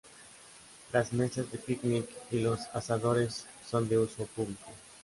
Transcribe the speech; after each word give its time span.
Las 0.93 1.13
mesas 1.13 1.51
de 1.51 1.59
picnic 1.59 2.09
y 2.31 2.39
los 2.39 2.59
asadores 2.73 3.45
son 3.69 3.87
de 3.87 3.99
uso 3.99 4.25
público. 4.35 4.65